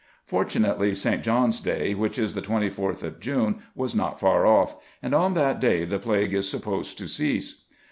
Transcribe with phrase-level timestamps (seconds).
[0.25, 1.21] Fortunately, St.
[1.21, 5.59] John's day, which is the 24th of June, was not far off; and on that
[5.61, 7.65] day the plague is supposed to cease.